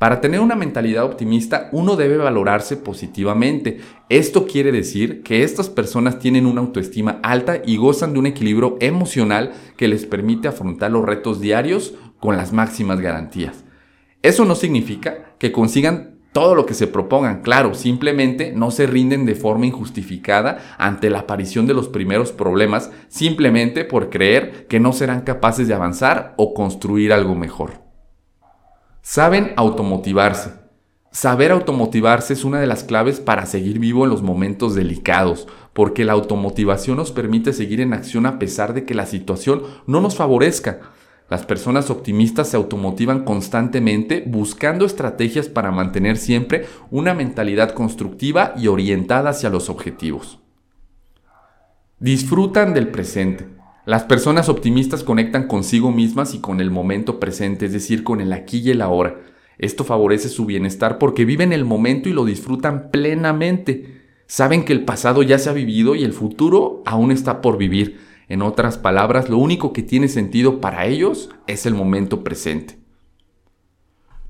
para 0.01 0.19
tener 0.19 0.39
una 0.39 0.55
mentalidad 0.55 1.05
optimista, 1.05 1.69
uno 1.71 1.95
debe 1.95 2.17
valorarse 2.17 2.75
positivamente. 2.75 3.81
Esto 4.09 4.47
quiere 4.47 4.71
decir 4.71 5.21
que 5.21 5.43
estas 5.43 5.69
personas 5.69 6.17
tienen 6.17 6.47
una 6.47 6.61
autoestima 6.61 7.19
alta 7.21 7.61
y 7.63 7.77
gozan 7.77 8.13
de 8.13 8.17
un 8.17 8.25
equilibrio 8.25 8.77
emocional 8.79 9.51
que 9.77 9.87
les 9.87 10.07
permite 10.07 10.47
afrontar 10.47 10.89
los 10.89 11.05
retos 11.05 11.39
diarios 11.39 11.93
con 12.19 12.35
las 12.35 12.51
máximas 12.51 12.99
garantías. 12.99 13.63
Eso 14.23 14.43
no 14.43 14.55
significa 14.55 15.35
que 15.37 15.51
consigan 15.51 16.15
todo 16.31 16.55
lo 16.55 16.65
que 16.65 16.73
se 16.73 16.87
propongan, 16.87 17.43
claro, 17.43 17.75
simplemente 17.75 18.53
no 18.55 18.71
se 18.71 18.87
rinden 18.87 19.27
de 19.27 19.35
forma 19.35 19.67
injustificada 19.67 20.57
ante 20.79 21.11
la 21.11 21.19
aparición 21.19 21.67
de 21.67 21.75
los 21.75 21.89
primeros 21.89 22.31
problemas, 22.31 22.89
simplemente 23.07 23.85
por 23.85 24.09
creer 24.09 24.65
que 24.65 24.79
no 24.79 24.93
serán 24.93 25.21
capaces 25.21 25.67
de 25.67 25.75
avanzar 25.75 26.33
o 26.37 26.55
construir 26.55 27.13
algo 27.13 27.35
mejor. 27.35 27.90
Saben 29.01 29.53
automotivarse. 29.55 30.51
Saber 31.11 31.51
automotivarse 31.51 32.33
es 32.33 32.45
una 32.45 32.59
de 32.59 32.67
las 32.67 32.83
claves 32.83 33.19
para 33.19 33.47
seguir 33.47 33.79
vivo 33.79 34.03
en 34.03 34.11
los 34.11 34.21
momentos 34.21 34.75
delicados, 34.75 35.47
porque 35.73 36.05
la 36.05 36.13
automotivación 36.13 36.97
nos 36.97 37.11
permite 37.11 37.51
seguir 37.51 37.81
en 37.81 37.93
acción 37.93 38.27
a 38.27 38.37
pesar 38.37 38.73
de 38.75 38.85
que 38.85 38.93
la 38.93 39.07
situación 39.07 39.63
no 39.87 40.01
nos 40.01 40.15
favorezca. 40.15 40.81
Las 41.29 41.45
personas 41.45 41.89
optimistas 41.89 42.49
se 42.49 42.57
automotivan 42.57 43.25
constantemente 43.25 44.23
buscando 44.27 44.85
estrategias 44.85 45.49
para 45.49 45.71
mantener 45.71 46.17
siempre 46.17 46.67
una 46.91 47.15
mentalidad 47.15 47.73
constructiva 47.73 48.53
y 48.55 48.67
orientada 48.67 49.31
hacia 49.31 49.49
los 49.49 49.69
objetivos. 49.69 50.39
Disfrutan 51.99 52.73
del 52.73 52.89
presente. 52.89 53.60
Las 53.91 54.03
personas 54.03 54.47
optimistas 54.47 55.03
conectan 55.03 55.47
consigo 55.47 55.91
mismas 55.91 56.33
y 56.33 56.39
con 56.39 56.61
el 56.61 56.71
momento 56.71 57.19
presente, 57.19 57.65
es 57.65 57.73
decir, 57.73 58.05
con 58.05 58.21
el 58.21 58.31
aquí 58.31 58.59
y 58.59 58.69
el 58.69 58.81
ahora. 58.81 59.19
Esto 59.57 59.83
favorece 59.83 60.29
su 60.29 60.45
bienestar 60.45 60.97
porque 60.97 61.25
viven 61.25 61.51
el 61.51 61.65
momento 61.65 62.07
y 62.07 62.13
lo 62.13 62.23
disfrutan 62.23 62.89
plenamente. 62.89 64.01
Saben 64.27 64.63
que 64.63 64.71
el 64.71 64.85
pasado 64.85 65.23
ya 65.23 65.37
se 65.39 65.49
ha 65.49 65.51
vivido 65.51 65.95
y 65.95 66.05
el 66.05 66.13
futuro 66.13 66.81
aún 66.85 67.11
está 67.11 67.41
por 67.41 67.57
vivir. 67.57 67.99
En 68.29 68.43
otras 68.43 68.77
palabras, 68.77 69.27
lo 69.27 69.37
único 69.37 69.73
que 69.73 69.83
tiene 69.83 70.07
sentido 70.07 70.61
para 70.61 70.85
ellos 70.85 71.29
es 71.47 71.65
el 71.65 71.73
momento 71.73 72.23
presente. 72.23 72.79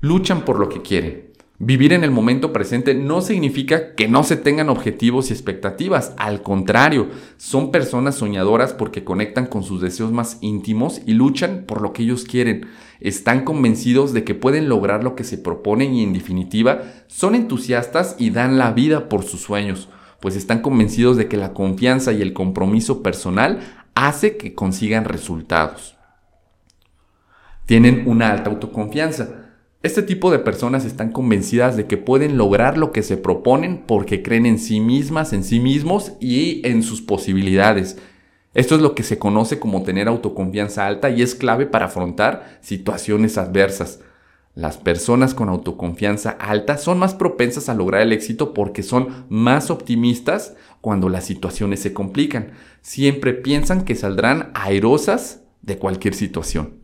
Luchan 0.00 0.44
por 0.44 0.58
lo 0.58 0.68
que 0.70 0.82
quieren. 0.82 1.21
Vivir 1.64 1.92
en 1.92 2.02
el 2.02 2.10
momento 2.10 2.52
presente 2.52 2.92
no 2.92 3.20
significa 3.20 3.94
que 3.94 4.08
no 4.08 4.24
se 4.24 4.36
tengan 4.36 4.68
objetivos 4.68 5.30
y 5.30 5.32
expectativas, 5.32 6.12
al 6.16 6.42
contrario, 6.42 7.10
son 7.36 7.70
personas 7.70 8.16
soñadoras 8.16 8.72
porque 8.72 9.04
conectan 9.04 9.46
con 9.46 9.62
sus 9.62 9.80
deseos 9.80 10.10
más 10.10 10.38
íntimos 10.40 11.00
y 11.06 11.12
luchan 11.12 11.62
por 11.64 11.80
lo 11.80 11.92
que 11.92 12.02
ellos 12.02 12.24
quieren. 12.24 12.66
Están 12.98 13.44
convencidos 13.44 14.12
de 14.12 14.24
que 14.24 14.34
pueden 14.34 14.68
lograr 14.68 15.04
lo 15.04 15.14
que 15.14 15.22
se 15.22 15.38
proponen 15.38 15.94
y 15.94 16.02
en 16.02 16.12
definitiva 16.12 16.82
son 17.06 17.36
entusiastas 17.36 18.16
y 18.18 18.30
dan 18.30 18.58
la 18.58 18.72
vida 18.72 19.08
por 19.08 19.22
sus 19.22 19.42
sueños, 19.42 19.88
pues 20.18 20.34
están 20.34 20.62
convencidos 20.62 21.16
de 21.16 21.28
que 21.28 21.36
la 21.36 21.54
confianza 21.54 22.12
y 22.12 22.22
el 22.22 22.32
compromiso 22.32 23.04
personal 23.04 23.60
hace 23.94 24.36
que 24.36 24.56
consigan 24.56 25.04
resultados. 25.04 25.94
Tienen 27.66 28.02
una 28.08 28.32
alta 28.32 28.50
autoconfianza 28.50 29.41
este 29.82 30.02
tipo 30.02 30.30
de 30.30 30.38
personas 30.38 30.84
están 30.84 31.10
convencidas 31.10 31.76
de 31.76 31.86
que 31.86 31.96
pueden 31.96 32.36
lograr 32.36 32.78
lo 32.78 32.92
que 32.92 33.02
se 33.02 33.16
proponen 33.16 33.82
porque 33.84 34.22
creen 34.22 34.46
en 34.46 34.58
sí 34.58 34.78
mismas, 34.78 35.32
en 35.32 35.42
sí 35.42 35.58
mismos 35.58 36.12
y 36.20 36.66
en 36.66 36.84
sus 36.84 37.02
posibilidades. 37.02 37.98
Esto 38.54 38.76
es 38.76 38.80
lo 38.80 38.94
que 38.94 39.02
se 39.02 39.18
conoce 39.18 39.58
como 39.58 39.82
tener 39.82 40.06
autoconfianza 40.06 40.86
alta 40.86 41.10
y 41.10 41.22
es 41.22 41.34
clave 41.34 41.66
para 41.66 41.86
afrontar 41.86 42.58
situaciones 42.60 43.38
adversas. 43.38 44.00
Las 44.54 44.76
personas 44.76 45.34
con 45.34 45.48
autoconfianza 45.48 46.30
alta 46.30 46.76
son 46.76 46.98
más 46.98 47.14
propensas 47.14 47.68
a 47.68 47.74
lograr 47.74 48.02
el 48.02 48.12
éxito 48.12 48.52
porque 48.52 48.82
son 48.82 49.24
más 49.30 49.70
optimistas 49.70 50.54
cuando 50.80 51.08
las 51.08 51.24
situaciones 51.24 51.80
se 51.80 51.94
complican. 51.94 52.52
Siempre 52.82 53.32
piensan 53.32 53.84
que 53.84 53.94
saldrán 53.96 54.50
airosas 54.54 55.40
de 55.62 55.78
cualquier 55.78 56.14
situación. 56.14 56.81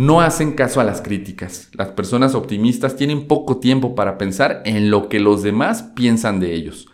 No 0.00 0.22
hacen 0.22 0.52
caso 0.52 0.80
a 0.80 0.84
las 0.84 1.02
críticas. 1.02 1.68
Las 1.74 1.88
personas 1.88 2.34
optimistas 2.34 2.96
tienen 2.96 3.26
poco 3.26 3.58
tiempo 3.58 3.94
para 3.94 4.16
pensar 4.16 4.62
en 4.64 4.90
lo 4.90 5.10
que 5.10 5.20
los 5.20 5.42
demás 5.42 5.82
piensan 5.94 6.40
de 6.40 6.54
ellos. 6.54 6.88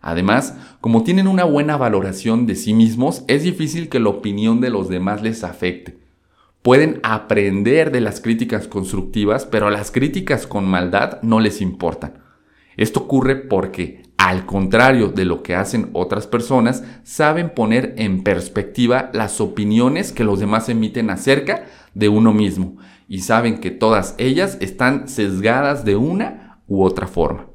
Además, 0.00 0.56
como 0.80 1.02
tienen 1.02 1.26
una 1.26 1.42
buena 1.42 1.76
valoración 1.76 2.46
de 2.46 2.54
sí 2.54 2.72
mismos, 2.72 3.24
es 3.26 3.42
difícil 3.42 3.88
que 3.88 3.98
la 3.98 4.10
opinión 4.10 4.60
de 4.60 4.70
los 4.70 4.88
demás 4.88 5.24
les 5.24 5.42
afecte. 5.42 5.98
Pueden 6.62 7.00
aprender 7.02 7.90
de 7.90 8.00
las 8.00 8.20
críticas 8.20 8.68
constructivas, 8.68 9.44
pero 9.44 9.68
las 9.68 9.90
críticas 9.90 10.46
con 10.46 10.64
maldad 10.64 11.20
no 11.22 11.40
les 11.40 11.60
importan. 11.62 12.22
Esto 12.76 13.00
ocurre 13.00 13.34
porque, 13.34 14.01
al 14.22 14.46
contrario 14.46 15.08
de 15.08 15.24
lo 15.24 15.42
que 15.42 15.56
hacen 15.56 15.90
otras 15.94 16.28
personas, 16.28 16.84
saben 17.02 17.50
poner 17.50 17.92
en 17.98 18.22
perspectiva 18.22 19.10
las 19.12 19.40
opiniones 19.40 20.12
que 20.12 20.22
los 20.22 20.38
demás 20.38 20.68
emiten 20.68 21.10
acerca 21.10 21.64
de 21.94 22.08
uno 22.08 22.32
mismo 22.32 22.76
y 23.08 23.22
saben 23.22 23.58
que 23.58 23.72
todas 23.72 24.14
ellas 24.18 24.58
están 24.60 25.08
sesgadas 25.08 25.84
de 25.84 25.96
una 25.96 26.60
u 26.68 26.84
otra 26.84 27.08
forma. 27.08 27.48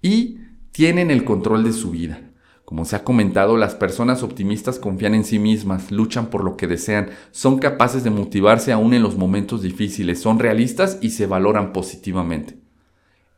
Y 0.00 0.38
tienen 0.70 1.10
el 1.10 1.24
control 1.24 1.64
de 1.64 1.72
su 1.72 1.90
vida. 1.90 2.20
Como 2.64 2.84
se 2.84 2.94
ha 2.94 3.02
comentado, 3.02 3.56
las 3.56 3.74
personas 3.74 4.22
optimistas 4.22 4.78
confían 4.78 5.16
en 5.16 5.24
sí 5.24 5.40
mismas, 5.40 5.90
luchan 5.90 6.26
por 6.26 6.44
lo 6.44 6.56
que 6.56 6.68
desean, 6.68 7.08
son 7.32 7.58
capaces 7.58 8.04
de 8.04 8.10
motivarse 8.10 8.70
aún 8.70 8.94
en 8.94 9.02
los 9.02 9.16
momentos 9.16 9.60
difíciles, 9.60 10.22
son 10.22 10.38
realistas 10.38 10.98
y 11.00 11.10
se 11.10 11.26
valoran 11.26 11.72
positivamente. 11.72 12.59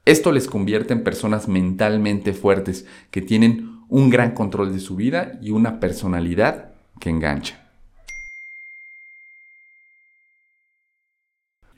Esto 0.04 0.32
les 0.32 0.48
convierte 0.48 0.92
en 0.92 1.04
personas 1.04 1.46
mentalmente 1.46 2.32
fuertes 2.32 2.86
que 3.12 3.22
tienen 3.22 3.82
un 3.88 4.10
gran 4.10 4.32
control 4.32 4.72
de 4.72 4.80
su 4.80 4.96
vida 4.96 5.38
y 5.40 5.52
una 5.52 5.78
personalidad 5.78 6.72
que 6.98 7.10
engancha. 7.10 7.70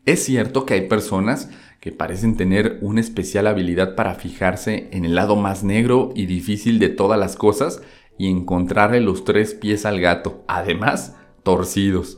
Es 0.06 0.24
cierto 0.24 0.64
que 0.64 0.74
hay 0.74 0.88
personas 0.88 1.50
que 1.80 1.92
parecen 1.92 2.36
tener 2.36 2.78
una 2.80 3.00
especial 3.00 3.46
habilidad 3.46 3.94
para 3.94 4.14
fijarse 4.14 4.88
en 4.92 5.04
el 5.04 5.14
lado 5.14 5.36
más 5.36 5.62
negro 5.62 6.12
y 6.14 6.26
difícil 6.26 6.78
de 6.78 6.88
todas 6.88 7.18
las 7.18 7.36
cosas 7.36 7.82
y 8.16 8.30
encontrarle 8.30 9.00
los 9.00 9.24
tres 9.24 9.52
pies 9.54 9.84
al 9.84 10.00
gato, 10.00 10.44
además 10.48 11.16
torcidos. 11.42 12.16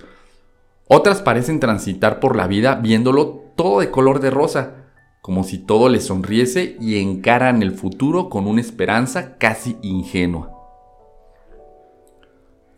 Otras 0.88 1.20
parecen 1.20 1.58
transitar 1.58 2.20
por 2.20 2.36
la 2.36 2.46
vida 2.46 2.76
viéndolo 2.76 3.44
todo 3.56 3.80
de 3.80 3.90
color 3.90 4.20
de 4.20 4.30
rosa, 4.30 4.85
como 5.26 5.42
si 5.42 5.58
todo 5.58 5.88
les 5.88 6.04
sonriese 6.04 6.76
y 6.80 7.00
encaran 7.00 7.60
el 7.60 7.72
futuro 7.72 8.28
con 8.28 8.46
una 8.46 8.60
esperanza 8.60 9.38
casi 9.38 9.76
ingenua. 9.82 10.52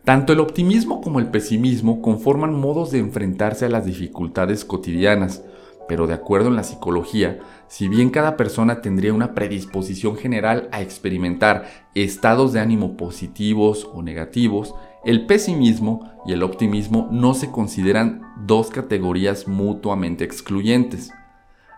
Tanto 0.03 0.33
el 0.33 0.39
optimismo 0.39 0.99
como 0.99 1.19
el 1.19 1.27
pesimismo 1.27 2.01
conforman 2.01 2.59
modos 2.59 2.89
de 2.89 2.97
enfrentarse 2.97 3.65
a 3.65 3.69
las 3.69 3.85
dificultades 3.85 4.65
cotidianas, 4.65 5.43
pero 5.87 6.07
de 6.07 6.15
acuerdo 6.15 6.47
en 6.47 6.55
la 6.55 6.63
psicología, 6.63 7.39
si 7.67 7.87
bien 7.87 8.09
cada 8.09 8.35
persona 8.35 8.81
tendría 8.81 9.13
una 9.13 9.35
predisposición 9.35 10.17
general 10.17 10.69
a 10.71 10.81
experimentar 10.81 11.67
estados 11.93 12.51
de 12.51 12.61
ánimo 12.61 12.97
positivos 12.97 13.87
o 13.93 14.01
negativos, 14.01 14.73
el 15.05 15.27
pesimismo 15.27 16.11
y 16.25 16.33
el 16.33 16.41
optimismo 16.41 17.09
no 17.11 17.35
se 17.35 17.51
consideran 17.51 18.23
dos 18.47 18.71
categorías 18.71 19.47
mutuamente 19.47 20.23
excluyentes. 20.23 21.11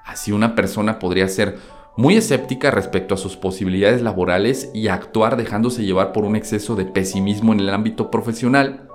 Así 0.05 0.31
una 0.31 0.55
persona 0.55 1.00
podría 1.00 1.27
ser 1.27 1.58
muy 1.98 2.15
escéptica 2.15 2.72
respecto 2.72 3.15
a 3.15 3.17
sus 3.17 3.36
posibilidades 3.36 4.01
laborales 4.01 4.72
y 4.74 4.88
actuar 4.88 5.38
dejándose 5.38 5.84
llevar 5.84 6.13
por 6.13 6.24
un 6.24 6.36
exceso 6.36 6.75
de 6.75 6.86
pesimismo 6.86 7.53
en 7.53 7.60
el 7.60 7.70
ámbito 7.70 8.10
profesional, 8.10 8.88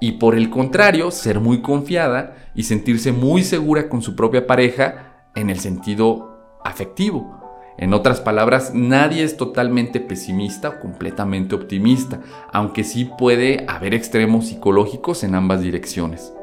y 0.00 0.12
por 0.12 0.34
el 0.34 0.50
contrario, 0.50 1.12
ser 1.12 1.38
muy 1.38 1.62
confiada 1.62 2.34
y 2.56 2.64
sentirse 2.64 3.12
muy 3.12 3.44
segura 3.44 3.88
con 3.88 4.02
su 4.02 4.16
propia 4.16 4.48
pareja 4.48 5.28
en 5.36 5.48
el 5.48 5.60
sentido 5.60 6.58
afectivo. 6.64 7.38
En 7.78 7.94
otras 7.94 8.20
palabras, 8.20 8.74
nadie 8.74 9.22
es 9.22 9.36
totalmente 9.36 10.00
pesimista 10.00 10.70
o 10.70 10.80
completamente 10.80 11.54
optimista, 11.54 12.20
aunque 12.52 12.82
sí 12.82 13.10
puede 13.16 13.64
haber 13.68 13.94
extremos 13.94 14.48
psicológicos 14.48 15.22
en 15.22 15.36
ambas 15.36 15.60
direcciones. 15.60 16.34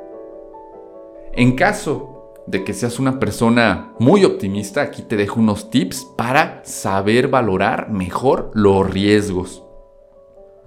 En 1.34 1.58
caso 1.58 2.19
de 2.50 2.64
que 2.64 2.74
seas 2.74 2.98
una 3.00 3.20
persona 3.20 3.94
muy 4.00 4.26
optimista, 4.26 4.82
aquí 4.82 5.04
te 5.04 5.18
dejo 5.18 5.40
unos 5.40 5.70
tips 5.70 6.08
para 6.18 6.62
saber 6.66 7.28
valorar 7.28 7.92
mejor 7.92 8.50
los 8.56 8.90
riesgos. 8.90 9.64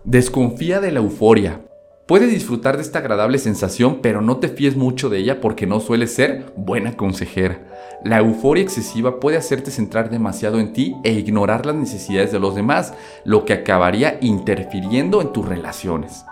Desconfía 0.05 0.81
de 0.81 0.93
la 0.93 1.01
euforia. 1.01 1.63
Puedes 2.07 2.31
disfrutar 2.31 2.77
de 2.77 2.83
esta 2.83 3.01
agradable 3.01 3.39
sensación, 3.39 3.99
pero 4.01 4.23
no 4.23 4.37
te 4.37 4.49
fíes 4.49 4.77
mucho 4.77 5.09
de 5.09 5.19
ella 5.19 5.41
porque 5.41 5.67
no 5.67 5.81
suele 5.81 6.07
ser 6.07 6.53
buena 6.57 6.97
consejera. 6.97 7.67
La 8.05 8.19
euforia 8.19 8.63
excesiva 8.63 9.19
puede 9.19 9.37
hacerte 9.37 9.73
centrar 9.73 10.09
demasiado 10.09 10.61
en 10.61 10.73
ti 10.73 10.95
e 11.03 11.13
ignorar 11.13 11.67
las 11.67 11.75
necesidades 11.75 12.31
de 12.31 12.39
los 12.39 12.55
demás, 12.55 12.95
lo 13.25 13.45
que 13.45 13.55
acabaría 13.55 14.19
interfiriendo 14.21 15.21
en 15.21 15.33
tus 15.33 15.49
relaciones. 15.49 16.25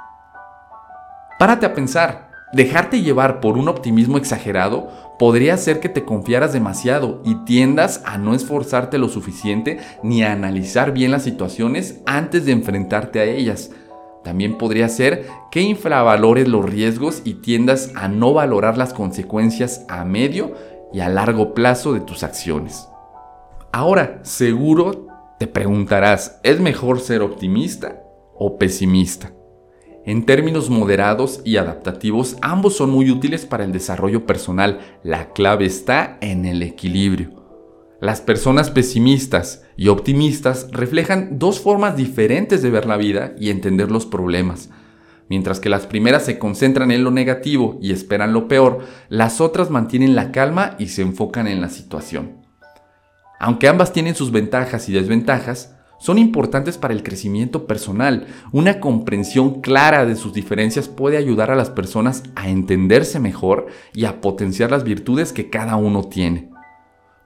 Párate 1.41 1.67
a 1.67 1.75
pensar, 1.75 2.31
dejarte 2.53 3.03
llevar 3.03 3.41
por 3.41 3.57
un 3.57 3.69
optimismo 3.69 4.17
exagerado 4.17 5.10
podría 5.21 5.53
hacer 5.53 5.81
que 5.81 5.91
te 5.91 6.07
confiaras 6.07 6.55
demasiado 6.55 7.21
y 7.27 7.35
tiendas 7.45 8.03
a 8.07 8.17
no 8.17 8.35
esforzarte 8.35 8.97
lo 8.97 9.11
suficiente 9.11 9.79
ni 10.03 10.23
a 10.23 10.33
analizar 10.33 10.93
bien 10.93 11.11
las 11.11 11.25
situaciones 11.25 12.01
antes 12.07 12.47
de 12.47 12.53
enfrentarte 12.53 13.21
a 13.21 13.25
ellas. 13.25 13.71
También 14.25 14.57
podría 14.57 14.89
ser 14.89 15.27
que 15.51 15.61
infravalores 15.61 16.49
los 16.49 16.65
riesgos 16.65 17.21
y 17.23 17.35
tiendas 17.35 17.93
a 17.97 18.09
no 18.09 18.33
valorar 18.33 18.79
las 18.79 18.95
consecuencias 18.95 19.85
a 19.91 20.07
medio 20.07 20.55
y 20.91 21.01
a 21.01 21.11
largo 21.11 21.53
plazo 21.53 21.93
de 21.93 22.01
tus 22.01 22.23
acciones. 22.23 22.89
Ahora, 23.73 24.21
seguro 24.23 25.07
te 25.39 25.47
preguntarás, 25.47 26.41
¿es 26.45 26.61
mejor 26.61 26.99
ser 26.99 27.21
optimista 27.21 28.03
o 28.35 28.57
pesimista? 28.57 29.33
En 30.07 30.25
términos 30.25 30.71
moderados 30.71 31.43
y 31.45 31.59
adaptativos, 31.59 32.37
ambos 32.41 32.77
son 32.77 32.91
muy 32.91 33.11
útiles 33.11 33.45
para 33.45 33.65
el 33.65 33.73
desarrollo 33.73 34.25
personal. 34.25 34.81
La 35.03 35.33
clave 35.33 35.67
está 35.67 36.17
en 36.23 36.47
el 36.47 36.63
equilibrio. 36.63 37.41
Las 38.01 38.23
personas 38.23 38.71
pesimistas 38.71 39.63
y 39.77 39.89
optimistas 39.89 40.69
reflejan 40.73 41.39
dos 41.39 41.61
formas 41.61 41.97
diferentes 41.97 42.63
de 42.63 42.71
ver 42.71 42.87
la 42.87 42.97
vida 42.97 43.35
y 43.39 43.51
entender 43.51 43.91
los 43.91 44.07
problemas. 44.07 44.71
Mientras 45.29 45.61
que 45.61 45.69
las 45.69 45.87
primeras 45.87 46.25
se 46.25 46.39
concentran 46.39 46.91
en 46.93 47.05
lo 47.05 47.11
negativo 47.11 47.79
y 47.83 47.93
esperan 47.93 48.33
lo 48.33 48.49
peor, 48.49 48.81
las 49.11 49.43
otras 49.43 49.69
mantienen 49.69 50.17
la 50.17 50.33
calma 50.33 50.77
y 50.79 50.89
se 50.89 51.03
enfocan 51.03 51.47
en 51.47 51.61
la 51.61 51.69
situación. 51.69 52.39
Aunque 53.39 53.69
ambas 53.69 53.93
tienen 53.93 54.15
sus 54.15 54.33
ventajas 54.33 54.89
y 54.89 54.93
desventajas, 54.93 55.77
son 56.01 56.19
importantes 56.19 56.77
para 56.79 56.93
el 56.93 57.05
crecimiento 57.05 57.69
personal. 57.69 58.27
Una 58.51 58.81
comprensión 58.81 59.61
clara 59.61 60.05
de 60.05 60.17
sus 60.17 60.33
diferencias 60.33 60.89
puede 60.89 61.17
ayudar 61.17 61.53
a 61.53 61.57
las 61.57 61.71
personas 61.71 62.25
a 62.35 62.49
entenderse 62.49 63.21
mejor 63.21 63.69
y 63.95 64.07
a 64.07 64.21
potenciar 64.21 64.73
las 64.73 64.83
virtudes 64.83 65.33
que 65.33 65.51
cada 65.51 65.77
uno 65.77 66.05
tiene 66.05 66.51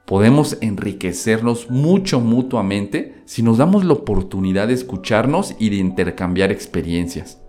podemos 0.04 0.58
enriquecernos 0.60 1.70
mucho 1.70 2.20
mutuamente 2.20 3.22
si 3.24 3.42
nos 3.42 3.58
damos 3.58 3.84
la 3.84 3.94
oportunidad 3.94 4.68
de 4.68 4.74
escucharnos 4.74 5.54
y 5.58 5.70
de 5.70 5.76
intercambiar 5.76 6.52
experiencias. 6.52 7.40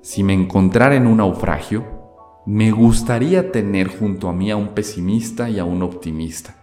Si 0.00 0.24
me 0.24 0.34
encontrara 0.34 0.96
en 0.96 1.06
un 1.06 1.18
naufragio, 1.18 2.01
me 2.46 2.70
gustaría 2.70 3.52
tener 3.52 3.88
junto 3.88 4.28
a 4.28 4.32
mí 4.32 4.50
a 4.50 4.56
un 4.56 4.68
pesimista 4.68 5.48
y 5.48 5.58
a 5.58 5.64
un 5.64 5.82
optimista. 5.82 6.56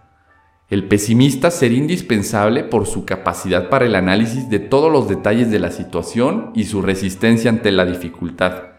El 0.68 0.86
pesimista 0.86 1.50
sería 1.50 1.78
indispensable 1.78 2.62
por 2.62 2.86
su 2.86 3.04
capacidad 3.04 3.68
para 3.68 3.86
el 3.86 3.94
análisis 3.94 4.48
de 4.50 4.60
todos 4.60 4.92
los 4.92 5.08
detalles 5.08 5.50
de 5.50 5.58
la 5.58 5.70
situación 5.70 6.52
y 6.54 6.64
su 6.64 6.82
resistencia 6.82 7.50
ante 7.50 7.72
la 7.72 7.84
dificultad 7.84 8.70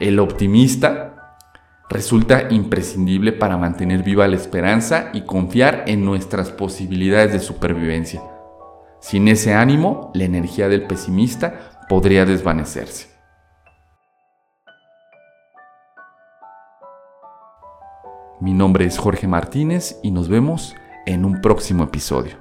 el 0.00 0.18
optimista 0.18 1.36
resulta 1.90 2.48
imprescindible 2.50 3.32
para 3.32 3.58
mantener 3.58 4.02
viva 4.02 4.26
la 4.26 4.36
esperanza 4.36 5.10
y 5.12 5.26
confiar 5.26 5.84
en 5.86 6.06
nuestras 6.06 6.50
posibilidades 6.50 7.34
de 7.34 7.40
supervivencia. 7.40 8.22
Sin 9.00 9.28
ese 9.28 9.52
ánimo, 9.52 10.10
la 10.14 10.24
energía 10.24 10.70
del 10.70 10.86
pesimista 10.86 11.84
podría 11.86 12.24
desvanecerse. 12.24 13.09
Mi 18.40 18.54
nombre 18.54 18.86
es 18.86 18.96
Jorge 18.96 19.28
Martínez 19.28 20.00
y 20.02 20.12
nos 20.12 20.30
vemos 20.30 20.74
en 21.04 21.26
un 21.26 21.42
próximo 21.42 21.84
episodio. 21.84 22.39